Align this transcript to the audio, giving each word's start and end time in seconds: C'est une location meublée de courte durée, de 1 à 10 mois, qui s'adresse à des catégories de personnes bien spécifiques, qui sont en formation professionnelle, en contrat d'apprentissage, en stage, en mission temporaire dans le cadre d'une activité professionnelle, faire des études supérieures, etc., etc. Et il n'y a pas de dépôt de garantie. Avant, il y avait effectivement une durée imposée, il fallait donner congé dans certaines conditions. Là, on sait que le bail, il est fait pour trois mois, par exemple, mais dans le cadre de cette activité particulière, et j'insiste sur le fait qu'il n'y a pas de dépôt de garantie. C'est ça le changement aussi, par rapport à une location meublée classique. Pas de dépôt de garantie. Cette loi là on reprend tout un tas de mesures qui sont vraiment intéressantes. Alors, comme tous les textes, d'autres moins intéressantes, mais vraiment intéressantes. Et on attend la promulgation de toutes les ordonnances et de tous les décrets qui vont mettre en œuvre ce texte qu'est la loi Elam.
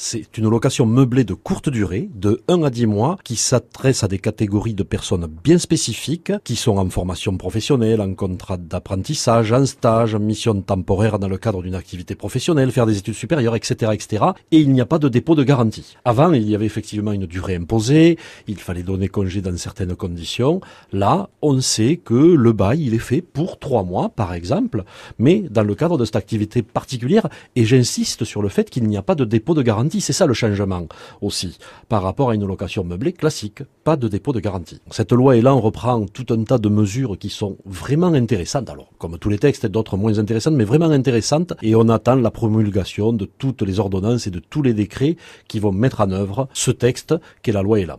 C'est 0.00 0.38
une 0.38 0.48
location 0.48 0.86
meublée 0.86 1.24
de 1.24 1.34
courte 1.34 1.68
durée, 1.68 2.08
de 2.14 2.40
1 2.46 2.62
à 2.62 2.70
10 2.70 2.86
mois, 2.86 3.18
qui 3.24 3.34
s'adresse 3.34 4.04
à 4.04 4.08
des 4.08 4.20
catégories 4.20 4.74
de 4.74 4.84
personnes 4.84 5.26
bien 5.42 5.58
spécifiques, 5.58 6.30
qui 6.44 6.54
sont 6.54 6.76
en 6.76 6.88
formation 6.88 7.36
professionnelle, 7.36 8.00
en 8.00 8.14
contrat 8.14 8.58
d'apprentissage, 8.58 9.50
en 9.50 9.66
stage, 9.66 10.14
en 10.14 10.20
mission 10.20 10.62
temporaire 10.62 11.18
dans 11.18 11.26
le 11.26 11.36
cadre 11.36 11.62
d'une 11.62 11.74
activité 11.74 12.14
professionnelle, 12.14 12.70
faire 12.70 12.86
des 12.86 12.96
études 12.96 13.14
supérieures, 13.14 13.56
etc., 13.56 13.90
etc. 13.92 14.26
Et 14.52 14.60
il 14.60 14.70
n'y 14.70 14.80
a 14.80 14.86
pas 14.86 15.00
de 15.00 15.08
dépôt 15.08 15.34
de 15.34 15.42
garantie. 15.42 15.96
Avant, 16.04 16.32
il 16.32 16.48
y 16.48 16.54
avait 16.54 16.64
effectivement 16.64 17.10
une 17.10 17.26
durée 17.26 17.56
imposée, 17.56 18.18
il 18.46 18.60
fallait 18.60 18.84
donner 18.84 19.08
congé 19.08 19.42
dans 19.42 19.56
certaines 19.56 19.96
conditions. 19.96 20.60
Là, 20.92 21.28
on 21.42 21.60
sait 21.60 21.96
que 21.96 22.14
le 22.14 22.52
bail, 22.52 22.84
il 22.84 22.94
est 22.94 22.98
fait 22.98 23.20
pour 23.20 23.58
trois 23.58 23.82
mois, 23.82 24.10
par 24.10 24.32
exemple, 24.32 24.84
mais 25.18 25.40
dans 25.50 25.64
le 25.64 25.74
cadre 25.74 25.98
de 25.98 26.04
cette 26.04 26.14
activité 26.14 26.62
particulière, 26.62 27.28
et 27.56 27.64
j'insiste 27.64 28.22
sur 28.22 28.42
le 28.42 28.48
fait 28.48 28.70
qu'il 28.70 28.84
n'y 28.84 28.96
a 28.96 29.02
pas 29.02 29.16
de 29.16 29.24
dépôt 29.24 29.54
de 29.54 29.62
garantie. 29.62 29.87
C'est 29.90 30.12
ça 30.12 30.26
le 30.26 30.34
changement 30.34 30.86
aussi, 31.20 31.58
par 31.88 32.02
rapport 32.02 32.30
à 32.30 32.34
une 32.34 32.46
location 32.46 32.84
meublée 32.84 33.12
classique. 33.12 33.62
Pas 33.84 33.96
de 33.96 34.06
dépôt 34.08 34.32
de 34.32 34.40
garantie. 34.40 34.80
Cette 34.90 35.12
loi 35.12 35.36
là 35.36 35.54
on 35.54 35.60
reprend 35.60 36.04
tout 36.06 36.26
un 36.30 36.44
tas 36.44 36.58
de 36.58 36.68
mesures 36.68 37.18
qui 37.18 37.30
sont 37.30 37.56
vraiment 37.64 38.12
intéressantes. 38.12 38.68
Alors, 38.68 38.90
comme 38.98 39.18
tous 39.18 39.30
les 39.30 39.38
textes, 39.38 39.66
d'autres 39.66 39.96
moins 39.96 40.18
intéressantes, 40.18 40.54
mais 40.54 40.64
vraiment 40.64 40.90
intéressantes. 40.90 41.54
Et 41.62 41.74
on 41.74 41.88
attend 41.88 42.16
la 42.16 42.30
promulgation 42.30 43.12
de 43.12 43.24
toutes 43.24 43.62
les 43.62 43.80
ordonnances 43.80 44.26
et 44.26 44.30
de 44.30 44.40
tous 44.40 44.62
les 44.62 44.74
décrets 44.74 45.16
qui 45.48 45.58
vont 45.58 45.72
mettre 45.72 46.00
en 46.00 46.10
œuvre 46.10 46.48
ce 46.52 46.70
texte 46.70 47.14
qu'est 47.42 47.52
la 47.52 47.62
loi 47.62 47.80
Elam. 47.80 47.96